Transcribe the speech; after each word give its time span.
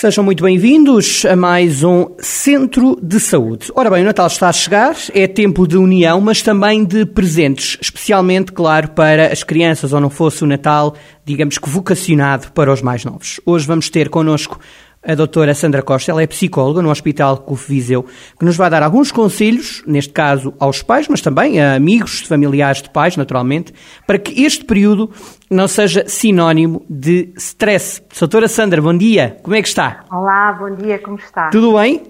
Sejam 0.00 0.24
muito 0.24 0.42
bem-vindos 0.42 1.26
a 1.26 1.36
mais 1.36 1.84
um 1.84 2.06
Centro 2.20 2.98
de 3.02 3.20
Saúde. 3.20 3.70
Ora 3.74 3.90
bem, 3.90 4.00
o 4.00 4.06
Natal 4.06 4.28
está 4.28 4.48
a 4.48 4.52
chegar, 4.52 4.96
é 5.12 5.26
tempo 5.26 5.68
de 5.68 5.76
união, 5.76 6.18
mas 6.22 6.40
também 6.40 6.86
de 6.86 7.04
presentes, 7.04 7.76
especialmente, 7.82 8.50
claro, 8.50 8.92
para 8.92 9.30
as 9.30 9.42
crianças, 9.42 9.92
ou 9.92 10.00
não 10.00 10.08
fosse 10.08 10.42
o 10.42 10.46
Natal, 10.46 10.96
digamos 11.22 11.58
que 11.58 11.68
vocacionado 11.68 12.50
para 12.52 12.72
os 12.72 12.80
mais 12.80 13.04
novos. 13.04 13.42
Hoje 13.44 13.66
vamos 13.66 13.90
ter 13.90 14.08
connosco 14.08 14.58
a 15.02 15.14
doutora 15.14 15.54
Sandra 15.54 15.82
Costa, 15.82 16.10
ela 16.10 16.22
é 16.22 16.26
psicóloga 16.26 16.82
no 16.82 16.90
Hospital 16.90 17.38
CUF 17.38 17.68
Viseu, 17.68 18.04
que 18.38 18.44
nos 18.44 18.56
vai 18.56 18.68
dar 18.68 18.82
alguns 18.82 19.10
conselhos, 19.10 19.82
neste 19.86 20.12
caso 20.12 20.52
aos 20.58 20.82
pais, 20.82 21.08
mas 21.08 21.20
também 21.20 21.60
a 21.60 21.74
amigos, 21.74 22.20
familiares 22.20 22.82
de 22.82 22.90
pais, 22.90 23.16
naturalmente, 23.16 23.72
para 24.06 24.18
que 24.18 24.44
este 24.44 24.64
período 24.64 25.10
não 25.50 25.66
seja 25.66 26.04
sinónimo 26.06 26.84
de 26.88 27.32
stress. 27.36 28.02
Doutora 28.18 28.48
Sandra, 28.48 28.82
bom 28.82 28.96
dia, 28.96 29.38
como 29.42 29.56
é 29.56 29.62
que 29.62 29.68
está? 29.68 30.04
Olá, 30.10 30.52
bom 30.52 30.74
dia, 30.74 30.98
como 30.98 31.16
está? 31.16 31.48
Tudo 31.48 31.78
bem? 31.78 32.02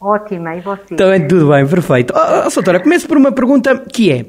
Ótima, 0.00 0.56
e 0.56 0.60
você? 0.62 0.96
Também 0.96 1.28
tudo 1.28 1.50
bem, 1.50 1.66
perfeito. 1.66 2.14
Oh, 2.16 2.46
oh, 2.46 2.50
doutora, 2.50 2.80
começo 2.80 3.06
por 3.06 3.18
uma 3.18 3.30
pergunta 3.30 3.78
que 3.78 4.10
é, 4.10 4.26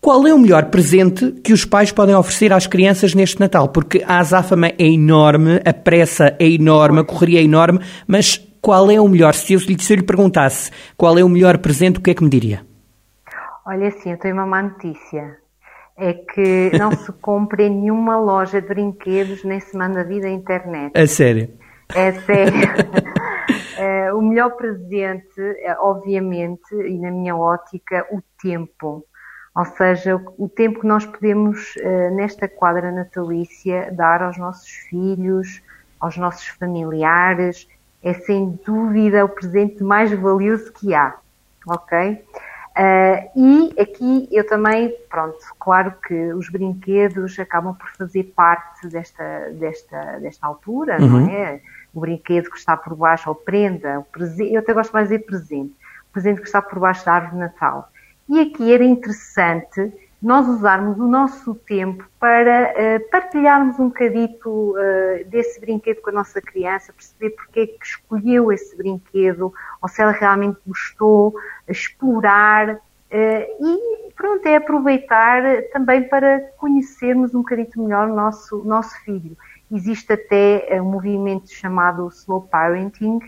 qual 0.00 0.26
é 0.26 0.32
o 0.32 0.38
melhor 0.38 0.66
presente 0.66 1.32
que 1.42 1.52
os 1.52 1.64
pais 1.64 1.90
podem 1.90 2.14
oferecer 2.14 2.52
às 2.52 2.66
crianças 2.66 3.14
neste 3.14 3.40
Natal? 3.40 3.68
Porque 3.68 4.04
a 4.06 4.18
azáfama 4.18 4.68
é 4.68 4.86
enorme, 4.86 5.60
a 5.64 5.72
pressa 5.72 6.36
é 6.38 6.46
enorme, 6.48 7.00
a 7.00 7.04
correria 7.04 7.40
é 7.40 7.44
enorme, 7.44 7.80
mas 8.06 8.38
qual 8.60 8.90
é 8.90 9.00
o 9.00 9.08
melhor? 9.08 9.34
Se 9.34 9.54
eu, 9.54 9.60
se 9.60 9.92
eu 9.92 9.96
lhe 9.96 10.02
perguntasse 10.02 10.70
qual 10.96 11.18
é 11.18 11.24
o 11.24 11.28
melhor 11.28 11.58
presente, 11.58 11.98
o 11.98 12.02
que 12.02 12.10
é 12.10 12.14
que 12.14 12.22
me 12.22 12.30
diria? 12.30 12.64
Olha, 13.66 13.90
sim, 13.90 14.12
eu 14.12 14.18
tenho 14.18 14.34
uma 14.34 14.46
má 14.46 14.62
notícia. 14.62 15.36
É 15.96 16.14
que 16.14 16.70
não 16.78 16.92
se 16.92 17.12
compra 17.20 17.64
em 17.64 17.70
nenhuma 17.70 18.16
loja 18.18 18.62
de 18.62 18.68
brinquedos 18.68 19.44
nem 19.44 19.60
se 19.60 19.76
manda 19.76 20.04
vida 20.04 20.26
à 20.26 20.30
internet. 20.30 20.96
A 20.96 21.06
sério? 21.06 21.50
É 21.94 22.12
sério. 22.12 22.54
é, 23.76 24.12
o 24.12 24.22
melhor 24.22 24.50
presente, 24.56 25.40
é, 25.40 25.76
obviamente, 25.80 26.74
e 26.74 26.98
na 26.98 27.10
minha 27.10 27.36
ótica, 27.36 28.06
o 28.12 28.20
tempo. 28.40 29.04
Ou 29.58 29.64
seja, 29.64 30.14
o 30.38 30.48
tempo 30.48 30.78
que 30.78 30.86
nós 30.86 31.04
podemos, 31.04 31.74
eh, 31.78 32.10
nesta 32.10 32.46
quadra 32.46 32.92
natalícia, 32.92 33.90
dar 33.90 34.22
aos 34.22 34.38
nossos 34.38 34.70
filhos, 34.88 35.60
aos 35.98 36.16
nossos 36.16 36.46
familiares, 36.46 37.68
é 38.00 38.14
sem 38.14 38.56
dúvida 38.64 39.24
o 39.24 39.28
presente 39.28 39.82
mais 39.82 40.12
valioso 40.12 40.72
que 40.72 40.94
há. 40.94 41.16
Ok? 41.66 42.24
Uh, 42.78 43.28
e 43.34 43.74
aqui 43.80 44.28
eu 44.30 44.46
também, 44.46 44.94
pronto, 45.10 45.38
claro 45.58 45.92
que 46.06 46.32
os 46.32 46.48
brinquedos 46.48 47.36
acabam 47.40 47.74
por 47.74 47.90
fazer 47.96 48.32
parte 48.36 48.86
desta, 48.86 49.50
desta, 49.54 50.20
desta 50.20 50.46
altura, 50.46 50.98
uhum. 51.00 51.08
não 51.08 51.28
é? 51.28 51.60
O 51.92 51.98
brinquedo 51.98 52.48
que 52.48 52.58
está 52.58 52.76
por 52.76 52.94
baixo, 52.94 53.28
ou 53.28 53.34
prenda, 53.34 53.98
o 53.98 54.04
presente, 54.04 54.54
eu 54.54 54.60
até 54.60 54.72
gosto 54.72 54.92
mais 54.92 55.08
de 55.08 55.16
dizer 55.16 55.26
presente, 55.26 55.74
o 56.08 56.12
presente 56.12 56.40
que 56.40 56.46
está 56.46 56.62
por 56.62 56.78
baixo 56.78 57.04
da 57.04 57.14
árvore 57.14 57.32
de 57.32 57.38
Natal. 57.40 57.90
E 58.28 58.40
aqui 58.40 58.72
era 58.72 58.84
interessante 58.84 59.92
nós 60.20 60.48
usarmos 60.48 60.98
o 60.98 61.06
nosso 61.06 61.54
tempo 61.54 62.04
para 62.18 62.72
uh, 62.72 63.10
partilharmos 63.10 63.78
um 63.78 63.88
bocadito 63.88 64.50
uh, 64.72 65.24
desse 65.28 65.60
brinquedo 65.60 66.02
com 66.02 66.10
a 66.10 66.14
nossa 66.14 66.42
criança, 66.42 66.92
perceber 66.92 67.30
porque 67.30 67.60
é 67.60 67.66
que 67.66 67.84
escolheu 67.84 68.50
esse 68.50 68.76
brinquedo, 68.76 69.52
ou 69.80 69.88
se 69.88 70.02
ela 70.02 70.10
realmente 70.10 70.58
gostou, 70.66 71.34
explorar 71.68 72.74
uh, 72.74 72.78
e 73.12 74.12
pronto, 74.16 74.44
é 74.46 74.56
aproveitar 74.56 75.40
também 75.72 76.02
para 76.08 76.40
conhecermos 76.58 77.32
um 77.34 77.38
bocadito 77.38 77.80
melhor 77.80 78.10
o 78.10 78.14
nosso, 78.14 78.58
nosso 78.64 78.98
filho. 79.04 79.36
Existe 79.70 80.12
até 80.12 80.80
um 80.82 80.90
movimento 80.90 81.52
chamado 81.52 82.08
Slow 82.08 82.42
Parenting, 82.42 83.20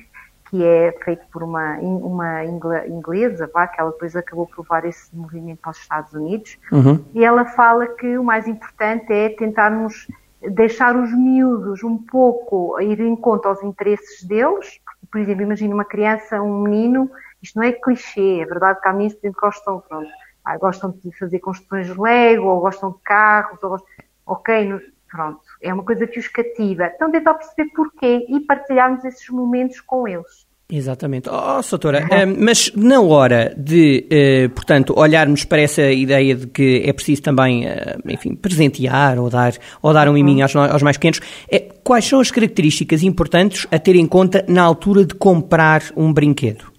que 0.50 0.65
é 0.65 0.93
feito 1.05 1.25
por 1.33 1.44
uma, 1.44 1.78
uma 1.78 2.44
inglesa, 2.44 3.49
vá, 3.55 3.69
que 3.69 3.81
ela 3.81 3.93
depois 3.93 4.16
acabou 4.16 4.49
por 4.49 4.62
levar 4.62 4.84
esse 4.84 5.15
movimento 5.15 5.61
para 5.61 5.71
os 5.71 5.78
Estados 5.78 6.12
Unidos, 6.12 6.59
uhum. 6.72 7.05
e 7.15 7.25
ela 7.25 7.44
fala 7.44 7.87
que 7.87 8.19
o 8.19 8.25
mais 8.25 8.49
importante 8.49 9.12
é 9.12 9.28
tentarmos 9.28 10.09
deixar 10.43 10.97
os 10.97 11.12
miúdos 11.12 11.84
um 11.84 11.97
pouco 11.97 12.81
ir 12.81 12.99
em 12.99 13.15
conta 13.15 13.49
aos 13.49 13.62
interesses 13.62 14.25
deles, 14.25 14.81
por 15.11 15.21
exemplo, 15.21 15.43
imagina 15.43 15.72
uma 15.72 15.84
criança, 15.84 16.43
um 16.43 16.62
menino, 16.62 17.09
isto 17.41 17.56
não 17.56 17.65
é 17.65 17.72
clichê, 17.72 18.41
é 18.41 18.44
verdade 18.44 18.81
que 18.81 18.88
há 18.88 18.93
meninos 18.93 19.15
que 19.15 19.31
gostam, 19.31 19.81
pronto, 19.88 20.11
ah, 20.44 20.59
gostam 20.59 20.91
de 20.91 21.17
fazer 21.17 21.38
construções 21.38 21.87
de 21.87 22.00
Lego, 22.00 22.47
ou 22.47 22.61
gostam 22.61 22.91
de 22.91 22.99
carros, 23.05 23.62
ou 23.62 23.71
gostam, 23.71 23.88
ok, 24.27 24.91
Pronto, 25.10 25.41
é 25.60 25.75
uma 25.75 25.84
coisa 25.84 26.06
que 26.06 26.21
os 26.21 26.28
cativa. 26.28 26.87
Então 26.94 27.10
tentar 27.10 27.34
perceber 27.34 27.71
porquê 27.75 28.26
e 28.28 28.41
partilharmos 28.41 29.04
esses 29.04 29.28
momentos 29.28 29.81
com 29.81 30.06
eles. 30.06 30.48
Exatamente. 30.72 31.28
Oh, 31.28 31.60
doutora, 31.69 32.03
uhum. 32.03 32.37
mas 32.38 32.72
na 32.76 33.00
hora 33.00 33.53
de, 33.56 34.06
eh, 34.09 34.49
portanto, 34.54 34.94
olharmos 34.97 35.44
para 35.44 35.60
essa 35.62 35.82
ideia 35.82 36.37
de 36.37 36.47
que 36.47 36.84
é 36.87 36.93
preciso 36.93 37.22
também, 37.22 37.66
eh, 37.66 37.99
enfim, 38.06 38.37
presentear 38.37 39.19
ou 39.19 39.28
dar, 39.28 39.53
ou 39.82 39.93
dar 39.93 40.09
um 40.09 40.12
miminho 40.12 40.44
aos, 40.44 40.54
aos 40.54 40.82
mais 40.82 40.97
pequenos, 40.97 41.20
é, 41.50 41.59
quais 41.82 42.04
são 42.04 42.20
as 42.20 42.31
características 42.31 43.03
importantes 43.03 43.66
a 43.72 43.81
ter 43.81 43.97
em 43.97 44.06
conta 44.06 44.44
na 44.49 44.62
altura 44.62 45.04
de 45.04 45.15
comprar 45.15 45.82
um 45.97 46.12
brinquedo? 46.12 46.72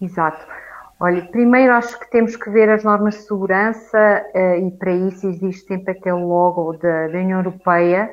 Exato. 0.00 0.57
Olha, 1.00 1.22
primeiro 1.26 1.72
acho 1.74 1.98
que 1.98 2.10
temos 2.10 2.34
que 2.34 2.50
ver 2.50 2.68
as 2.68 2.82
normas 2.82 3.14
de 3.14 3.22
segurança 3.22 4.26
uh, 4.34 4.66
e 4.66 4.70
para 4.72 4.92
isso 4.92 5.28
existe 5.28 5.66
sempre 5.66 5.92
aquele 5.92 6.16
logo 6.16 6.72
da, 6.72 7.06
da 7.06 7.18
União 7.18 7.38
Europeia 7.38 8.10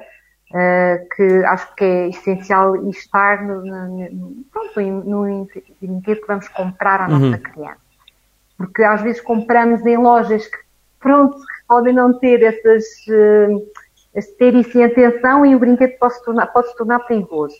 uh, 0.52 1.16
que 1.16 1.46
acho 1.46 1.76
que 1.76 1.84
é 1.84 2.10
essencial 2.10 2.76
estar 2.90 3.44
no, 3.44 3.66
no, 3.66 4.46
pronto, 4.52 4.82
no 4.82 5.48
brinquedo 5.82 6.22
que 6.22 6.28
vamos 6.28 6.48
comprar 6.50 7.02
à 7.02 7.08
nossa 7.08 7.26
uhum. 7.26 7.42
criança. 7.42 7.82
Porque 8.56 8.84
às 8.84 9.02
vezes 9.02 9.22
compramos 9.22 9.84
em 9.86 9.98
lojas 9.98 10.46
que, 10.46 10.58
pronto, 11.00 11.38
podem 11.68 11.94
não 11.94 12.18
ter 12.20 12.44
essas, 12.44 12.86
uh, 13.08 14.22
ter 14.38 14.54
isso 14.54 14.78
em 14.78 14.86
atenção 14.86 15.44
e 15.44 15.56
o 15.56 15.60
brinquedo 15.60 15.98
pode 15.98 16.14
se 16.14 16.24
tornar, 16.24 16.48
pode 16.48 16.70
se 16.70 16.78
tornar 16.78 17.00
perigoso. 17.00 17.56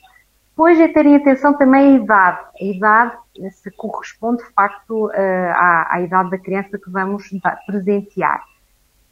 Depois 0.56 0.80
é 0.80 0.88
ter 0.88 1.06
em 1.06 1.18
atenção 1.18 1.54
também 1.58 1.82
a 1.82 2.00
idade. 2.00 2.40
A 2.62 2.64
idade 2.64 3.18
se 3.52 3.70
corresponde, 3.72 4.42
de 4.42 4.50
facto, 4.54 5.12
eh, 5.14 5.52
à, 5.54 5.96
à 5.96 6.02
idade 6.02 6.30
da 6.30 6.38
criança 6.38 6.78
que 6.78 6.90
vamos 6.90 7.30
presentear. 7.68 8.42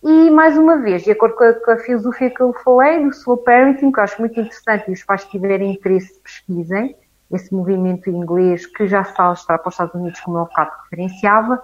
E, 0.02 0.30
mais 0.32 0.58
uma 0.58 0.78
vez, 0.78 1.04
de 1.04 1.12
acordo 1.12 1.36
com 1.36 1.44
a, 1.44 1.54
com 1.54 1.72
a, 1.72 1.78
filosofia 1.78 2.30
que 2.30 2.40
eu 2.40 2.54
falei, 2.64 3.04
do 3.04 3.10
slow 3.10 3.38
parenting, 3.38 3.92
que 3.92 4.00
eu 4.00 4.04
acho 4.06 4.22
muito 4.22 4.40
interessante 4.40 4.90
e 4.90 4.94
os 4.94 5.04
pais 5.04 5.26
tiverem 5.26 5.74
interesse, 5.74 6.18
pesquisem 6.22 6.96
esse 7.30 7.54
movimento 7.54 8.10
inglês 8.10 8.66
que 8.66 8.88
já 8.88 9.02
está 9.02 9.30
a 9.30 9.34
estar 9.34 9.58
para 9.58 9.68
os 9.68 9.74
Estados 9.74 9.96
Unidos, 9.96 10.22
como 10.22 10.38
eu 10.38 10.44
há 10.44 10.46
bocado 10.46 10.72
referenciava, 10.84 11.62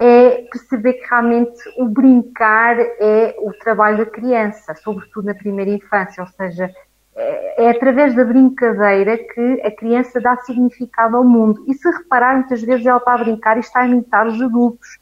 é 0.00 0.42
perceber 0.50 0.94
que 0.94 1.08
realmente 1.08 1.62
o 1.78 1.84
brincar 1.86 2.80
é 2.80 3.36
o 3.38 3.52
trabalho 3.52 3.98
da 3.98 4.06
criança, 4.06 4.74
sobretudo 4.74 5.26
na 5.26 5.34
primeira 5.34 5.70
infância, 5.70 6.22
ou 6.22 6.28
seja, 6.30 6.72
é, 7.16 7.64
é 7.64 7.70
através 7.70 8.14
da 8.14 8.24
brincadeira 8.24 9.18
que 9.18 9.60
a 9.64 9.70
criança 9.70 10.20
dá 10.20 10.36
significado 10.38 11.16
ao 11.16 11.24
mundo. 11.24 11.64
E 11.66 11.74
se 11.74 11.88
reparar, 11.90 12.36
muitas 12.36 12.62
vezes 12.62 12.86
ela 12.86 12.98
está 12.98 13.14
a 13.14 13.18
brincar 13.18 13.56
e 13.56 13.60
está 13.60 13.80
a 13.80 13.86
imitar 13.86 14.26
os 14.26 14.40
adultos, 14.40 14.98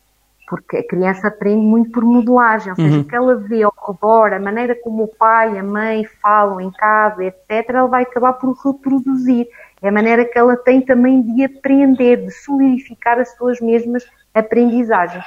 porque 0.48 0.78
a 0.78 0.86
criança 0.86 1.28
aprende 1.28 1.64
muito 1.64 1.90
por 1.90 2.02
modelagem, 2.02 2.70
ou 2.70 2.76
seja, 2.76 2.94
uhum. 2.94 3.00
o 3.02 3.04
que 3.04 3.14
ela 3.14 3.36
vê 3.36 3.62
ao 3.62 3.74
redor, 3.86 4.32
a 4.32 4.40
maneira 4.40 4.74
como 4.74 5.04
o 5.04 5.08
pai, 5.08 5.58
a 5.58 5.62
mãe 5.62 6.04
falam 6.22 6.60
em 6.60 6.70
casa, 6.70 7.24
etc., 7.24 7.68
ela 7.68 7.86
vai 7.86 8.02
acabar 8.02 8.32
por 8.34 8.52
reproduzir. 8.64 9.46
É 9.82 9.88
a 9.88 9.92
maneira 9.92 10.24
que 10.24 10.38
ela 10.38 10.56
tem 10.56 10.80
também 10.80 11.22
de 11.22 11.44
aprender, 11.44 12.24
de 12.24 12.30
solidificar 12.30 13.18
as 13.18 13.36
suas 13.36 13.60
mesmas 13.60 14.04
aprendizagens. 14.34 15.24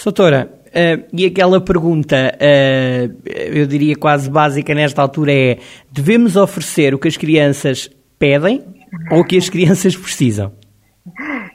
Soutora, 0.00 0.60
Uh, 0.70 1.02
e 1.12 1.26
aquela 1.26 1.60
pergunta, 1.60 2.14
uh, 2.36 3.28
eu 3.28 3.66
diria 3.66 3.96
quase 3.96 4.30
básica 4.30 4.72
nesta 4.72 5.02
altura 5.02 5.32
é: 5.32 5.58
devemos 5.90 6.36
oferecer 6.36 6.94
o 6.94 6.98
que 7.00 7.08
as 7.08 7.16
crianças 7.16 7.90
pedem 8.16 8.64
ou 9.10 9.22
o 9.22 9.24
que 9.24 9.36
as 9.36 9.48
crianças 9.48 9.96
precisam? 9.96 10.52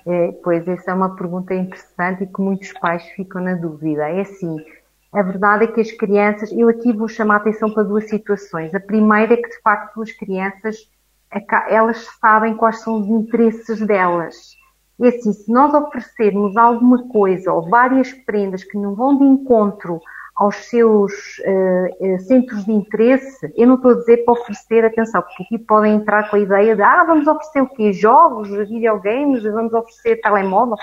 É, 0.06 0.34
pois, 0.44 0.68
essa 0.68 0.92
é 0.92 0.94
uma 0.94 1.16
pergunta 1.16 1.56
interessante 1.56 2.26
e 2.26 2.28
que 2.28 2.42
muitos 2.42 2.74
pais 2.74 3.04
ficam 3.16 3.42
na 3.42 3.54
dúvida. 3.54 4.04
É 4.10 4.20
assim, 4.20 4.58
a 5.14 5.22
verdade 5.22 5.64
é 5.64 5.68
que 5.68 5.80
as 5.80 5.92
crianças, 5.94 6.52
eu 6.52 6.68
aqui 6.68 6.92
vou 6.92 7.08
chamar 7.08 7.36
a 7.36 7.38
atenção 7.38 7.72
para 7.72 7.84
duas 7.84 8.10
situações. 8.10 8.76
A 8.76 8.82
primeira 8.82 9.34
é 9.34 9.38
que, 9.38 9.48
de 9.48 9.62
facto, 9.62 10.02
as 10.02 10.12
crianças, 10.12 10.76
elas 11.70 12.06
sabem 12.20 12.54
quais 12.54 12.82
são 12.82 13.00
os 13.00 13.08
interesses 13.08 13.80
delas 13.80 14.36
e 15.00 15.08
assim, 15.08 15.34
se 15.34 15.52
nós 15.52 15.74
oferecermos 15.74 16.56
alguma 16.56 17.08
coisa 17.10 17.52
ou 17.52 17.70
várias 17.70 18.14
prendas 18.14 18.64
que 18.64 18.78
não 18.78 18.96
vão 18.96 19.18
de 19.18 19.24
encontro 19.26 20.00
aos 20.36 20.56
seus 20.68 21.12
uh, 21.40 22.20
centros 22.20 22.66
de 22.66 22.72
interesse, 22.72 23.52
eu 23.56 23.68
não 23.68 23.76
estou 23.76 23.92
a 23.92 23.96
dizer 23.96 24.26
para 24.26 24.34
oferecer 24.34 24.84
atenção, 24.84 25.22
porque 25.22 25.44
aqui 25.44 25.60
podem 25.60 25.96
entrar 25.96 26.30
com 26.30 26.36
a 26.36 26.40
ideia 26.40 26.76
de, 26.76 26.82
ah, 26.82 27.04
vamos 27.06 27.26
oferecer 27.26 27.62
o 27.62 27.70
quê? 27.70 27.94
Jogos, 27.94 28.50
videogames, 28.50 29.44
vamos 29.44 29.74
oferecer 29.74 30.22
telemóvel. 30.22 30.76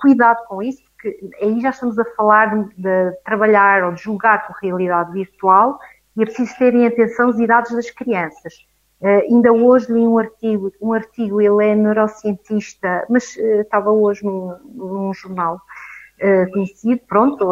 Cuidado 0.00 0.44
com 0.48 0.62
isso, 0.62 0.82
porque 0.92 1.18
aí 1.40 1.60
já 1.60 1.70
estamos 1.70 1.98
a 1.98 2.04
falar 2.16 2.54
de 2.76 3.12
trabalhar 3.24 3.84
ou 3.84 3.92
de 3.92 4.02
julgar 4.02 4.46
com 4.46 4.52
realidade 4.60 5.12
virtual 5.12 5.78
e 6.16 6.22
é 6.22 6.26
preciso 6.26 6.54
terem 6.58 6.86
atenção 6.86 7.30
às 7.30 7.38
idades 7.38 7.72
das 7.72 7.90
crianças. 7.90 8.54
Uh, 9.00 9.32
ainda 9.32 9.50
hoje 9.50 9.90
li 9.90 10.00
um 10.00 10.18
artigo, 10.18 10.70
um 10.80 10.92
artigo, 10.92 11.40
ele 11.40 11.64
é 11.64 11.74
neurocientista, 11.74 13.06
mas 13.08 13.34
uh, 13.36 13.62
estava 13.62 13.90
hoje 13.90 14.22
num, 14.22 14.54
num 14.74 15.14
jornal 15.14 15.54
uh, 15.56 16.52
conhecido, 16.52 17.00
pronto, 17.08 17.48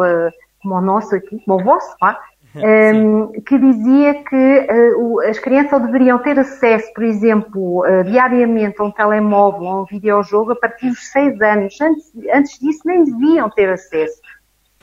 como 0.61 0.75
o 0.75 0.81
nosso 0.81 1.15
aqui, 1.15 1.39
como 1.43 1.59
o 1.59 1.63
vosso, 1.63 1.95
lá, 1.99 2.21
um, 2.55 2.59
ehm, 2.61 3.41
que 3.41 3.57
dizia 3.57 4.23
que 4.23 4.67
as 5.27 5.39
crianças 5.39 5.81
deveriam 5.81 6.19
ter 6.19 6.37
acesso, 6.37 6.93
por 6.93 7.03
exemplo, 7.03 7.83
diariamente 8.05 8.79
a 8.79 8.83
um 8.83 8.91
telemóvel 8.91 9.61
ou 9.61 9.69
a 9.69 9.81
um 9.81 9.85
videojogo 9.85 10.51
a 10.51 10.55
partir 10.55 10.89
dos 10.89 11.11
6 11.11 11.41
anos. 11.41 11.81
Antes, 11.81 12.11
antes 12.33 12.59
disso 12.59 12.81
nem 12.85 13.03
deviam 13.03 13.49
ter 13.49 13.69
acesso. 13.69 14.19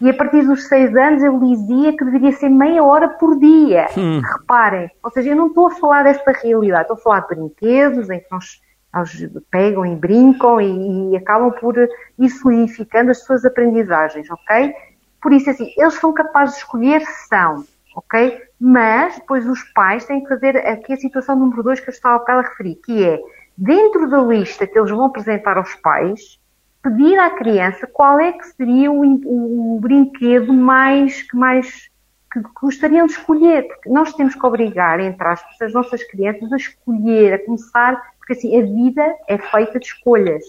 E 0.01 0.11
a 0.11 0.15
partir 0.15 0.43
dos 0.43 0.69
seis 0.69 0.95
anos 0.95 1.23
eu 1.23 1.39
dizia 1.41 1.97
que 1.97 2.05
deveria 2.05 2.33
ser 2.33 2.51
meia 2.51 2.85
hora 2.85 3.09
por 3.09 3.39
dia. 3.39 3.87
Hum. 3.97 4.21
Reparem, 4.21 4.91
ou 5.03 5.11
seja, 5.11 5.31
eu 5.31 5.37
não 5.37 5.47
estou 5.47 5.69
a 5.69 5.71
falar 5.71 6.03
desta 6.05 6.33
realidade, 6.33 6.83
estou 6.83 6.97
a 6.97 7.01
falar 7.01 7.21
de 7.21 7.35
brinquedos 7.35 8.11
em 8.11 8.21
que 8.21 8.27
nós, 8.31 8.61
nós 8.93 9.11
pegam 9.51 9.87
e 9.87 9.97
brincam 9.97 10.61
e, 10.61 11.13
e, 11.13 11.17
acabam 11.17 11.51
por 11.51 11.77
ir 11.79 12.29
solidificando 12.29 13.11
as 13.11 13.25
suas 13.25 13.45
aprendizagens, 13.47 14.29
ok? 14.31 14.75
Por 15.23 15.33
isso, 15.33 15.49
assim, 15.49 15.73
eles 15.79 15.95
são 15.95 16.13
capazes 16.13 16.57
de 16.57 16.61
escolher, 16.61 17.01
são, 17.29 17.65
ok? 17.97 18.43
Mas 18.61 19.17
depois 19.17 19.47
os 19.47 19.63
pais 19.73 20.05
têm 20.05 20.23
que 20.23 20.29
fazer 20.29 20.59
aqui 20.59 20.93
a 20.93 20.97
situação 20.99 21.37
número 21.37 21.63
dois 21.63 21.81
que 21.81 21.89
eu 21.89 21.93
estava 21.93 22.23
a 22.27 22.43
referir, 22.43 22.75
que 22.85 23.03
é, 23.03 23.19
dentro 23.57 24.11
da 24.11 24.19
lista 24.19 24.67
que 24.67 24.79
eles 24.79 24.91
vão 24.91 25.07
apresentar 25.07 25.57
aos 25.57 25.75
pais, 25.77 26.39
pedir 26.87 27.19
à 27.19 27.31
criança 27.31 27.85
qual 27.85 28.21
é 28.21 28.31
que 28.31 28.47
seria 28.47 28.93
o, 28.93 29.03
o, 29.03 29.77
o 29.77 29.81
brinquedo 29.81 30.53
mais 30.53 31.21
que 31.23 31.37
mais 31.37 31.91
que 32.33 32.41
gostariam 32.61 33.07
de 33.07 33.13
escolher, 33.13 33.67
porque 33.67 33.89
nós 33.89 34.13
temos 34.13 34.35
que 34.35 34.47
obrigar, 34.47 35.01
entre 35.01 35.27
aspas, 35.27 35.61
as 35.61 35.73
nossas 35.73 36.05
crianças 36.05 36.53
a 36.53 36.57
escolher, 36.57 37.35
a 37.35 37.45
começar, 37.45 38.01
porque 38.19 38.35
assim, 38.35 38.61
a 38.61 38.63
vida 38.63 39.17
é 39.27 39.39
feita 39.39 39.81
de 39.81 39.87
escolhas. 39.87 40.45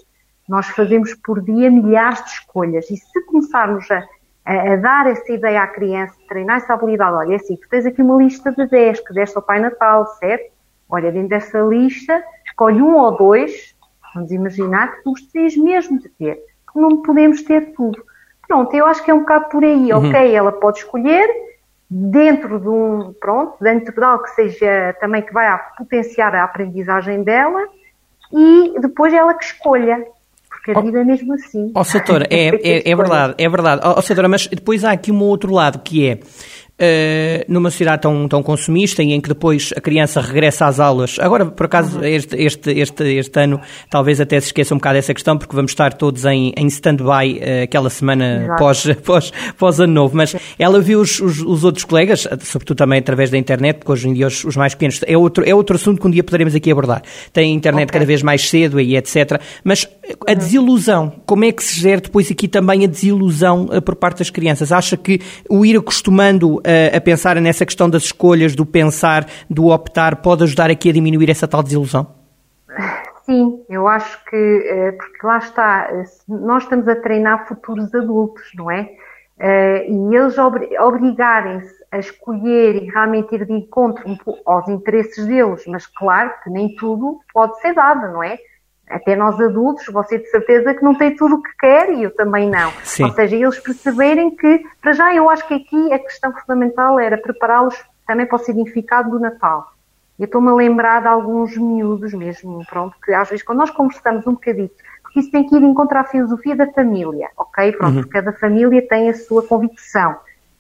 Nós 0.48 0.68
fazemos 0.68 1.14
por 1.16 1.42
dia 1.42 1.72
milhares 1.72 2.24
de 2.24 2.32
escolhas 2.32 2.90
e 2.92 2.98
se 2.98 3.26
começarmos 3.26 3.90
a, 3.90 4.04
a, 4.46 4.74
a 4.74 4.76
dar 4.76 5.08
essa 5.08 5.32
ideia 5.32 5.64
à 5.64 5.68
criança, 5.68 6.14
treinar 6.28 6.58
essa 6.58 6.74
habilidade, 6.74 7.16
olha, 7.16 7.34
é 7.34 7.36
assim, 7.38 7.56
tu 7.56 7.68
tens 7.70 7.86
aqui 7.86 8.02
uma 8.02 8.22
lista 8.22 8.52
de 8.52 8.68
10 8.68 9.00
que 9.00 9.14
deste 9.14 9.38
ao 9.38 9.42
Pai 9.42 9.60
Natal, 9.60 10.06
certo? 10.20 10.52
Olha, 10.90 11.12
dentro 11.12 11.30
dessa 11.30 11.60
lista, 11.62 12.24
escolhe 12.46 12.82
um 12.82 12.96
ou 12.96 13.18
dois 13.18 13.77
Vamos 14.14 14.32
imaginar 14.32 14.96
que 14.96 15.04
tu 15.04 15.12
gostarias 15.12 15.56
mesmo 15.56 16.00
de 16.00 16.10
ter, 16.10 16.36
que 16.36 16.80
não 16.80 17.02
podemos 17.02 17.42
ter 17.42 17.74
tudo. 17.74 18.04
Pronto, 18.48 18.74
eu 18.74 18.86
acho 18.86 19.04
que 19.04 19.12
é 19.12 19.14
um 19.14 19.20
bocado 19.20 19.50
por 19.50 19.64
aí, 19.64 19.92
uhum. 19.92 20.08
ok? 20.08 20.36
Ela 20.36 20.52
pode 20.52 20.80
escolher 20.80 21.28
dentro 21.90 22.60
de 22.60 22.68
um, 22.68 23.14
pronto, 23.20 23.56
dentro 23.62 23.94
de 23.94 24.04
algo 24.04 24.24
que 24.24 24.32
seja 24.32 24.96
também 25.00 25.22
que 25.22 25.34
vai 25.34 25.60
potenciar 25.78 26.34
a 26.36 26.44
aprendizagem 26.44 27.24
dela 27.24 27.68
e 28.32 28.74
depois 28.80 29.14
ela 29.14 29.34
que 29.34 29.46
escolha. 29.46 30.06
Porque 30.50 30.72
a 30.72 30.82
vida 30.82 31.00
é 31.00 31.04
mesmo 31.04 31.34
assim. 31.34 31.72
Ó, 31.76 31.82
oh, 31.82 31.84
é, 32.30 32.48
é, 32.48 32.92
é, 32.92 32.96
verdade, 32.96 33.36
é 33.38 33.50
verdade. 33.50 33.82
Ó, 33.84 33.96
oh, 34.00 34.30
mas 34.30 34.48
depois 34.48 34.84
há 34.84 34.92
aqui 34.92 35.12
um 35.12 35.22
outro 35.22 35.52
lado 35.54 35.80
que 35.80 36.08
é 36.08 36.20
Uh, 36.80 37.44
numa 37.48 37.72
sociedade 37.72 38.04
tão, 38.04 38.28
tão 38.28 38.44
consumista 38.44 39.02
e 39.02 39.12
em 39.12 39.20
que 39.20 39.30
depois 39.30 39.74
a 39.76 39.82
criança 39.82 40.22
regressa 40.22 40.68
às 40.68 40.80
aulas. 40.80 41.18
Agora, 41.20 41.48
por 41.48 41.66
acaso, 41.66 41.98
uhum. 41.98 42.04
este, 42.04 42.36
este, 42.36 42.72
este, 42.80 43.04
este 43.04 43.40
ano, 43.40 43.60
talvez 43.90 44.22
até 44.22 44.40
se 44.40 44.48
esqueça 44.48 44.76
um 44.76 44.78
bocado 44.78 44.94
dessa 44.94 45.12
questão, 45.12 45.40
porque 45.40 45.56
vamos 45.56 45.72
estar 45.72 45.94
todos 45.94 46.24
em, 46.26 46.54
em 46.56 46.68
stand-by 46.68 47.40
uh, 47.40 47.64
aquela 47.64 47.90
semana 47.90 48.56
pós, 48.60 48.86
pós, 49.04 49.34
pós 49.58 49.80
ano 49.80 49.92
novo. 49.92 50.16
Mas 50.16 50.36
ela 50.60 50.80
viu 50.80 51.02
os, 51.02 51.20
os, 51.20 51.42
os, 51.42 51.64
outros 51.64 51.84
colegas, 51.84 52.28
sobretudo 52.42 52.78
também 52.78 53.00
através 53.00 53.32
da 53.32 53.40
internet, 53.40 53.78
porque 53.78 53.92
hoje 53.92 54.10
em 54.10 54.14
dia 54.14 54.28
os, 54.28 54.44
os, 54.44 54.56
mais 54.56 54.76
pequenos, 54.76 55.02
é 55.08 55.18
outro, 55.18 55.44
é 55.50 55.56
outro 55.56 55.76
assunto 55.76 56.00
que 56.00 56.08
um 56.08 56.12
dia 56.12 56.24
poderemos 56.24 56.54
aqui 56.54 56.70
abordar. 56.70 57.02
Tem 57.34 57.56
internet 57.56 57.90
okay. 57.90 57.94
cada 57.94 58.06
vez 58.06 58.22
mais 58.22 58.48
cedo 58.48 58.80
e 58.80 58.96
etc. 58.96 59.42
Mas 59.64 59.90
a 60.28 60.32
uhum. 60.32 60.38
desilusão, 60.38 61.22
como 61.26 61.46
é 61.46 61.52
que 61.52 61.64
se 61.64 61.80
gera 61.80 62.02
depois 62.02 62.32
aqui 62.32 62.48
também 62.48 62.84
a 62.84 62.88
desilusão 62.88 63.66
uh, 63.66 63.82
por 63.82 63.96
parte 63.96 64.20
das 64.20 64.30
crianças? 64.30 64.72
Acha 64.72 64.96
que 64.96 65.20
o 65.50 65.66
ir 65.66 65.78
acostumando 65.78 66.62
a, 66.64 66.98
a 66.98 67.02
pensar 67.02 67.40
nessa 67.42 67.66
questão 67.66 67.90
das 67.90 68.04
escolhas, 68.04 68.56
do 68.56 68.66
pensar, 68.66 69.26
do 69.50 69.68
optar, 69.68 70.18
pode 70.18 70.44
ajudar 70.44 70.70
aqui 70.70 70.90
a 70.90 70.94
diminuir 70.94 71.30
essa 71.30 71.48
tal 71.48 71.62
desilusão? 71.62 72.08
Sim, 73.28 73.62
eu 73.70 73.90
acho 73.90 74.24
que, 74.24 74.36
eh, 74.38 74.94
porque 74.94 75.28
lá 75.28 75.38
está, 75.38 75.90
eh, 75.92 76.04
nós 76.30 76.64
estamos 76.64 76.88
a 76.88 76.96
treinar 76.96 77.46
futuros 77.46 77.94
adultos, 77.94 78.50
não 78.56 78.72
é? 78.72 78.90
Eh, 79.38 79.86
e 79.90 80.16
eles 80.16 80.38
obrigarem-se 80.38 81.76
a 81.92 82.00
escolher 82.00 82.76
e 82.82 82.90
realmente 82.90 83.36
ir 83.36 83.46
de 83.46 83.52
encontro 83.52 84.06
aos 84.46 84.70
interesses 84.70 85.26
deles, 85.26 85.66
mas 85.68 85.86
claro 85.86 86.32
que 86.42 86.50
nem 86.50 86.74
tudo 86.76 87.20
pode 87.34 87.60
ser 87.60 87.74
dado, 87.74 88.14
não 88.14 88.24
é? 88.24 88.40
Até 88.90 89.16
nós 89.16 89.40
adultos, 89.40 89.86
você 89.88 90.18
de 90.18 90.30
certeza 90.30 90.74
que 90.74 90.84
não 90.84 90.96
tem 90.96 91.16
tudo 91.16 91.36
o 91.36 91.44
que 91.44 91.52
quer 91.60 91.90
e 91.92 92.04
eu 92.04 92.16
também 92.16 92.50
não. 92.50 92.72
Sim. 92.84 93.04
Ou 93.04 93.12
seja, 93.12 93.36
eles 93.36 93.60
perceberem 93.60 94.36
que, 94.36 94.64
para 94.82 94.94
já, 94.94 95.14
eu 95.14 95.30
acho 95.30 95.48
que 95.48 95.56
aqui 95.56 95.94
a 95.94 96.00
questão 96.00 96.34
fundamental 96.34 97.00
era 97.00 97.18
prepará-los 97.18 97.76
também 98.08 98.26
para 98.26 98.38
o 98.38 98.40
significado 98.40 99.10
do 99.10 99.20
Natal. 99.20 99.72
Eu 100.18 100.26
estou-me 100.26 100.50
a 100.50 100.54
lembrar 100.54 101.02
de 101.02 101.08
alguns 101.08 101.56
miúdos 101.58 102.14
mesmo, 102.14 102.66
pronto, 102.66 102.96
que 103.04 103.14
às 103.14 103.30
vezes 103.30 103.46
quando 103.46 103.60
nós 103.60 103.70
conversamos 103.70 104.26
um 104.26 104.34
bocadito, 104.34 104.74
porque 105.04 105.20
isso 105.20 105.32
tem 105.32 105.46
que 105.46 105.56
ir 105.56 105.62
encontrar 105.62 106.02
a 106.02 106.06
filosofia 106.06 106.56
da 106.56 106.66
família, 106.72 107.30
ok? 107.38 107.72
Pronto, 107.74 107.98
uhum. 107.98 108.10
cada 108.10 108.34
família 108.34 108.88
tem 108.88 109.10
a 109.10 109.14
sua 109.14 109.44
convicção. 109.44 110.16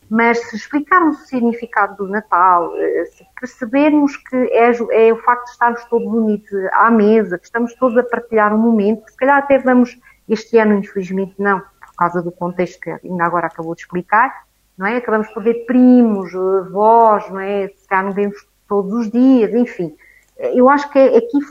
Mas 0.09 0.39
se 0.39 0.55
explicarmos 0.55 1.21
o 1.21 1.25
significado 1.25 1.97
do 1.97 2.07
Natal, 2.09 2.73
eh, 2.77 3.05
se 3.05 3.25
percebermos 3.39 4.15
que 4.15 4.35
é, 4.35 4.71
é, 4.91 5.13
o 5.13 5.17
facto 5.17 5.45
de 5.45 5.51
estarmos 5.51 5.83
todos 5.85 6.07
unidos 6.07 6.49
à 6.71 6.89
mesa, 6.89 7.37
que 7.37 7.45
estamos 7.45 7.73
todos 7.75 7.97
a 7.97 8.03
partilhar 8.03 8.53
um 8.53 8.57
momento, 8.57 9.09
se 9.09 9.17
calhar 9.17 9.37
até 9.37 9.57
vamos, 9.57 9.99
este 10.29 10.57
ano 10.57 10.75
infelizmente 10.75 11.35
não, 11.37 11.59
por 11.59 11.93
causa 11.97 12.21
do 12.21 12.31
contexto 12.31 12.79
que 12.79 12.89
ainda 12.89 13.25
agora 13.25 13.47
acabou 13.47 13.75
de 13.75 13.81
explicar, 13.81 14.45
não 14.77 14.87
é? 14.87 14.97
Acabamos 14.97 15.27
por 15.29 15.43
ver 15.43 15.65
primos, 15.65 16.33
avós, 16.33 17.29
não 17.29 17.39
é? 17.39 17.67
Se 17.67 17.87
calhar 17.87 18.05
não 18.05 18.11
vemos 18.13 18.47
todos 18.67 18.93
os 18.93 19.11
dias, 19.11 19.53
enfim. 19.53 19.93
Eu 20.37 20.69
acho 20.69 20.89
que 20.91 20.99
é 20.99 21.17
aqui 21.17 21.41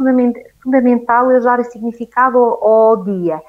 fundamental 0.62 1.30
eles 1.30 1.44
darem 1.44 1.64
significado 1.64 2.38
ao, 2.38 2.64
ao 2.64 3.04
dia. 3.04 3.42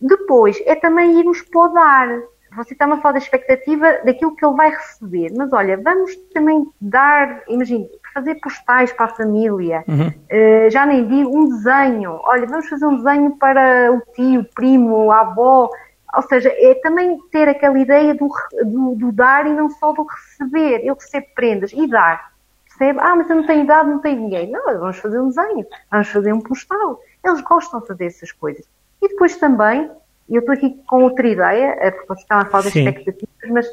Depois, 0.00 0.60
é 0.66 0.74
também 0.74 1.18
irmos 1.18 1.40
podar 1.42 2.08
você 2.56 2.72
está-me 2.72 2.94
a 2.94 2.96
falar 2.98 3.12
da 3.12 3.18
expectativa 3.18 4.00
daquilo 4.04 4.34
que 4.34 4.44
ele 4.44 4.56
vai 4.56 4.70
receber, 4.70 5.32
mas 5.36 5.52
olha, 5.52 5.76
vamos 5.76 6.14
também 6.32 6.66
dar, 6.80 7.42
imagine, 7.48 7.88
fazer 8.12 8.36
postais 8.36 8.92
para 8.92 9.06
a 9.06 9.08
família, 9.08 9.84
uhum. 9.88 10.08
uh, 10.08 10.70
já 10.70 10.86
nem 10.86 11.06
digo 11.06 11.36
um 11.36 11.48
desenho, 11.48 12.20
olha, 12.24 12.46
vamos 12.46 12.68
fazer 12.68 12.86
um 12.86 12.96
desenho 12.96 13.36
para 13.36 13.92
o 13.92 14.00
tio, 14.14 14.40
o 14.42 14.44
primo, 14.44 15.10
a 15.10 15.20
avó, 15.20 15.70
ou 16.14 16.22
seja, 16.22 16.48
é 16.48 16.74
também 16.76 17.18
ter 17.30 17.48
aquela 17.48 17.78
ideia 17.78 18.14
do, 18.14 18.28
do, 18.64 18.94
do 18.94 19.12
dar 19.12 19.46
e 19.46 19.52
não 19.52 19.68
só 19.68 19.92
do 19.92 20.04
receber. 20.04 20.84
Eu 20.84 20.94
recebo 20.94 21.26
prendas 21.34 21.72
e 21.72 21.88
dar. 21.88 22.32
Percebe? 22.68 23.00
Ah, 23.02 23.16
mas 23.16 23.28
eu 23.28 23.36
não 23.36 23.46
tenho 23.46 23.64
idade, 23.64 23.90
não 23.90 23.98
tenho 23.98 24.20
ninguém. 24.20 24.50
Não, 24.50 24.64
vamos 24.64 24.98
fazer 24.98 25.20
um 25.20 25.28
desenho, 25.28 25.66
vamos 25.90 26.08
fazer 26.08 26.32
um 26.32 26.40
postal. 26.40 27.00
Eles 27.24 27.40
gostam 27.40 27.80
de 27.80 27.88
fazer 27.88 28.06
essas 28.06 28.32
coisas. 28.32 28.64
E 29.02 29.08
depois 29.08 29.36
também 29.36 29.90
eu 30.28 30.40
estou 30.40 30.54
aqui 30.54 30.80
com 30.86 31.02
outra 31.02 31.26
ideia, 31.26 31.76
é 31.78 31.90
porque 31.90 32.08
vocês 32.08 32.20
estão 32.20 32.38
a 32.38 32.44
falar 32.46 32.64
das 32.64 32.74
expectativas, 32.74 33.28
mas 33.50 33.68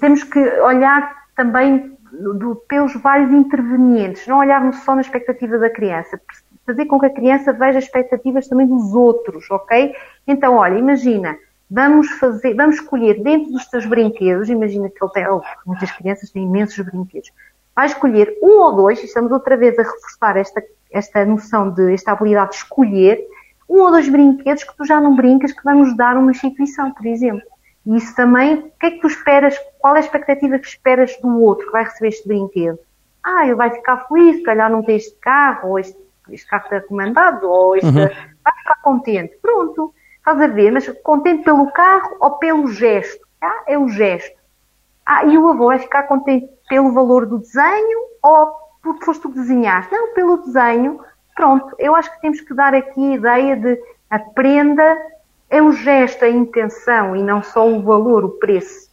temos 0.00 0.24
que 0.24 0.38
olhar 0.60 1.24
também 1.36 1.96
do, 2.12 2.56
pelos 2.68 2.94
vários 2.94 3.30
intervenientes, 3.32 4.26
não 4.26 4.38
olharmos 4.38 4.76
só 4.84 4.94
na 4.94 5.00
expectativa 5.00 5.58
da 5.58 5.70
criança, 5.70 6.20
fazer 6.66 6.86
com 6.86 6.98
que 6.98 7.06
a 7.06 7.10
criança 7.10 7.52
veja 7.52 7.78
as 7.78 7.84
expectativas 7.84 8.48
também 8.48 8.66
dos 8.66 8.94
outros, 8.94 9.50
ok? 9.50 9.94
Então, 10.26 10.56
olha, 10.56 10.78
imagina, 10.78 11.36
vamos 11.70 12.10
fazer, 12.12 12.54
vamos 12.54 12.76
escolher 12.76 13.22
dentro 13.22 13.52
dos 13.52 13.66
teus 13.66 13.84
brinquedos, 13.86 14.48
imagina 14.48 14.88
que 14.88 15.02
ele 15.02 15.12
tem, 15.12 15.28
oh, 15.28 15.42
muitas 15.66 15.90
crianças 15.92 16.30
têm 16.30 16.44
imensos 16.44 16.84
brinquedos, 16.84 17.30
vai 17.74 17.86
escolher 17.86 18.38
um 18.42 18.60
ou 18.60 18.76
dois, 18.76 19.02
e 19.02 19.06
estamos 19.06 19.30
outra 19.32 19.56
vez 19.56 19.78
a 19.78 19.82
reforçar 19.82 20.36
esta, 20.36 20.62
esta 20.90 21.24
noção 21.24 21.70
de, 21.70 21.92
esta 21.92 22.12
habilidade 22.12 22.50
de 22.50 22.56
escolher, 22.56 23.26
um 23.68 23.80
ou 23.80 23.90
dois 23.90 24.08
brinquedos 24.08 24.64
que 24.64 24.76
tu 24.76 24.84
já 24.84 25.00
não 25.00 25.14
brincas 25.14 25.52
que 25.52 25.64
vamos 25.64 25.96
dar 25.96 26.16
uma 26.16 26.30
instituição, 26.30 26.90
por 26.92 27.06
exemplo. 27.06 27.42
E 27.86 27.96
isso 27.96 28.14
também, 28.14 28.54
o 28.54 28.70
que 28.78 28.86
é 28.86 28.90
que 28.92 29.00
tu 29.00 29.06
esperas, 29.06 29.56
qual 29.78 29.94
é 29.94 29.98
a 29.98 30.00
expectativa 30.00 30.58
que 30.58 30.68
esperas 30.68 31.16
do 31.20 31.40
outro 31.40 31.66
que 31.66 31.72
vai 31.72 31.84
receber 31.84 32.08
este 32.08 32.26
brinquedo? 32.26 32.78
Ah, 33.22 33.44
ele 33.44 33.54
vai 33.54 33.70
ficar 33.70 34.06
feliz, 34.06 34.36
se 34.36 34.42
calhar 34.42 34.70
não 34.70 34.82
tem 34.82 34.96
este 34.96 35.14
carro, 35.20 35.70
ou 35.70 35.78
este, 35.78 35.98
este 36.30 36.46
carro 36.48 36.64
está 36.64 36.80
comandado, 36.80 37.48
ou 37.48 37.76
este, 37.76 37.86
uhum. 37.86 38.08
vai 38.42 38.54
ficar 38.58 38.76
contente. 38.82 39.38
Pronto, 39.40 39.94
estás 40.18 40.40
a 40.40 40.46
ver, 40.46 40.70
mas 40.72 40.88
contente 41.02 41.44
pelo 41.44 41.70
carro 41.72 42.16
ou 42.20 42.32
pelo 42.38 42.68
gesto? 42.68 43.26
Ah, 43.42 43.64
é 43.66 43.78
o 43.78 43.88
gesto. 43.88 44.38
Ah, 45.04 45.24
e 45.26 45.36
o 45.36 45.48
avô 45.48 45.66
vai 45.66 45.78
ficar 45.78 46.04
contente 46.04 46.48
pelo 46.68 46.92
valor 46.92 47.26
do 47.26 47.38
desenho 47.38 47.98
ou 48.22 48.64
porque 48.82 49.04
foste 49.04 49.22
tu 49.22 49.30
que 49.30 49.40
desenhaste? 49.40 49.92
Não, 49.92 50.12
pelo 50.14 50.38
desenho. 50.38 51.00
Pronto, 51.34 51.74
eu 51.78 51.94
acho 51.96 52.12
que 52.14 52.20
temos 52.20 52.40
que 52.40 52.54
dar 52.54 52.74
aqui 52.74 53.12
a 53.12 53.14
ideia 53.14 53.56
de 53.56 53.80
a 54.08 54.18
prenda 54.18 54.96
é 55.50 55.60
o 55.60 55.72
gesto, 55.72 56.24
a 56.24 56.28
intenção 56.28 57.16
e 57.16 57.22
não 57.22 57.42
só 57.42 57.68
o 57.68 57.82
valor, 57.82 58.24
o 58.24 58.30
preço. 58.30 58.90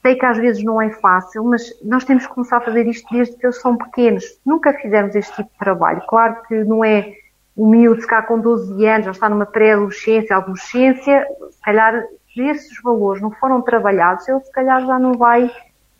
Sei 0.00 0.14
que 0.14 0.24
às 0.24 0.38
vezes 0.38 0.62
não 0.62 0.80
é 0.80 0.90
fácil, 0.90 1.44
mas 1.44 1.62
nós 1.82 2.04
temos 2.04 2.26
que 2.26 2.32
começar 2.32 2.58
a 2.58 2.60
fazer 2.60 2.86
isto 2.86 3.06
desde 3.12 3.36
que 3.36 3.44
eles 3.44 3.60
são 3.60 3.76
pequenos. 3.76 4.24
Nunca 4.46 4.72
fizemos 4.74 5.14
este 5.14 5.34
tipo 5.34 5.50
de 5.50 5.58
trabalho. 5.58 6.02
Claro 6.06 6.42
que 6.46 6.64
não 6.64 6.84
é 6.84 7.14
o 7.56 7.66
miúdo, 7.66 8.06
cá 8.06 8.22
com 8.22 8.38
12 8.38 8.86
anos, 8.86 9.06
já 9.06 9.10
está 9.10 9.28
numa 9.28 9.44
pré-adolescência, 9.44 10.36
adolescência, 10.36 11.26
se 11.50 11.60
calhar 11.60 12.04
se 12.32 12.42
esses 12.42 12.80
valores 12.82 13.20
não 13.20 13.32
foram 13.32 13.60
trabalhados, 13.60 14.28
ele 14.28 14.40
se 14.40 14.52
calhar 14.52 14.86
já 14.86 14.98
não 14.98 15.14
vai, 15.14 15.50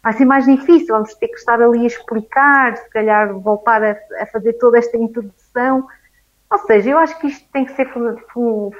vai 0.02 0.12
ser 0.12 0.24
mais 0.24 0.44
difícil, 0.44 0.94
vamos 0.94 1.14
ter 1.14 1.28
que 1.28 1.36
estar 1.36 1.60
ali 1.60 1.84
a 1.84 1.86
explicar, 1.86 2.76
se 2.76 2.90
calhar 2.90 3.34
voltar 3.38 3.82
a, 3.82 3.96
a 4.20 4.26
fazer 4.26 4.54
toda 4.54 4.78
esta 4.78 4.96
introdução. 4.96 5.86
Ou 6.50 6.58
seja, 6.60 6.90
eu 6.90 6.98
acho 6.98 7.18
que 7.20 7.26
isto 7.26 7.46
tem 7.52 7.64
que 7.66 7.74
ser 7.74 7.90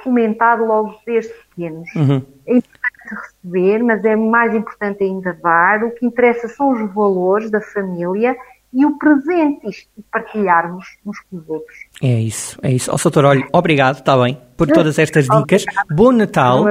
fomentado 0.03 0.65
logo 0.65 0.95
desde 1.05 1.31
pequenos. 1.49 1.87
Uhum. 1.95 2.25
É 2.47 2.57
importante 2.57 3.09
receber, 3.11 3.83
mas 3.83 4.03
é 4.03 4.15
mais 4.15 4.55
importante 4.55 5.03
ainda 5.03 5.33
dar. 5.33 5.83
O 5.83 5.91
que 5.91 6.05
interessa 6.05 6.47
são 6.47 6.71
os 6.71 6.93
valores 6.93 7.51
da 7.51 7.61
família 7.61 8.35
e 8.73 8.85
o 8.85 8.97
presente 8.97 9.87
e 9.97 10.01
partilharmos 10.11 10.85
uns 11.05 11.19
com 11.21 11.37
os 11.37 11.49
outros. 11.49 11.77
É 12.01 12.19
isso, 12.19 12.57
é 12.63 12.71
isso. 12.71 12.91
Ó, 12.91 12.95
oh, 12.95 12.97
doutor, 12.97 13.25
olha, 13.25 13.47
obrigado, 13.53 13.97
está 13.99 14.17
bem, 14.17 14.39
por 14.57 14.67
todas 14.67 14.97
estas 14.97 15.25
dicas. 15.25 15.63
Obrigado. 15.63 15.95
Bom 15.95 16.11
Natal. 16.11 16.65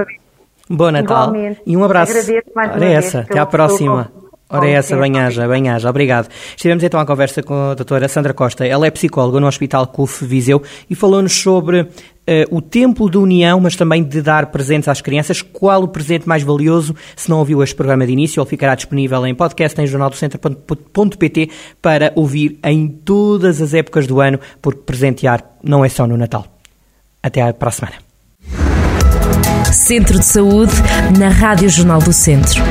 Bom 0.69 0.91
Natal. 0.91 1.29
Igualmente. 1.29 1.63
E 1.65 1.77
um 1.77 1.85
abraço. 1.85 2.13
Agradeço 2.13 2.51
mais 2.55 2.73
Ora, 2.73 2.85
essa. 2.85 3.21
Até 3.21 3.39
à 3.39 3.47
próxima. 3.47 4.11
Ora, 4.51 4.67
é 4.67 4.73
essa, 4.73 4.97
bem-aja, 4.97 5.47
bem-aja, 5.47 5.91
obrigado. 5.91 6.29
Estivemos 6.57 6.83
então 6.83 6.99
à 6.99 7.05
conversa 7.05 7.43
com 7.43 7.71
a 7.71 7.75
doutora 7.75 8.09
Sandra 8.09 8.33
Costa. 8.33 8.67
Ela 8.67 8.87
é 8.87 8.91
psicóloga 8.91 9.39
no 9.39 9.47
Hospital 9.47 9.87
CUF 9.89 10.25
Viseu 10.25 10.63
e 10.89 10.95
falou-nos 10.95 11.35
sobre 11.35 11.83
uh, 11.83 11.89
o 12.51 12.63
tempo 12.63 13.11
de 13.11 13.19
união, 13.19 13.61
mas 13.61 13.77
também 13.77 14.03
de 14.03 14.23
dar 14.23 14.47
presentes 14.47 14.89
às 14.89 15.03
crianças. 15.03 15.43
Qual 15.43 15.83
o 15.83 15.89
presente 15.89 16.27
mais 16.27 16.43
valioso? 16.43 16.97
Se 17.15 17.29
não 17.29 17.41
ouviu 17.41 17.63
este 17.63 17.75
programa 17.75 18.07
de 18.07 18.13
início, 18.13 18.41
ele 18.41 18.49
ficará 18.49 18.75
disponível 18.75 19.27
em 19.27 19.35
podcast 19.35 19.79
em 19.83 19.87
jornaldocentro.pt 19.87 21.51
para 21.83 22.11
ouvir 22.17 22.59
em 22.65 22.89
todas 22.89 23.61
as 23.61 23.75
épocas 23.75 24.07
do 24.07 24.19
ano, 24.19 24.41
porque 24.63 24.81
presentear 24.81 25.45
não 25.63 25.85
é 25.85 25.91
só 25.91 26.07
no 26.07 26.17
Natal. 26.17 26.47
Até 27.23 27.53
para 27.53 27.69
a 27.69 27.73
semana. 27.73 27.97
Centro 29.71 30.19
de 30.19 30.25
Saúde, 30.25 30.73
na 31.19 31.29
Rádio 31.29 31.69
Jornal 31.69 31.99
do 31.99 32.15
Centro. 32.15 32.63